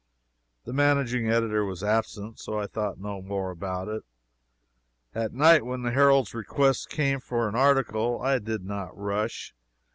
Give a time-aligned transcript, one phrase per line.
[0.65, 4.03] The managing editor was absent, and so I thought no more about it.
[5.13, 9.53] At night when the Herald's request came for an article, I did not "rush."